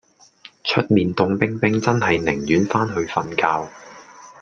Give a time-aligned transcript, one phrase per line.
[0.63, 3.69] 出面涷冰冰真係寧願返去瞓覺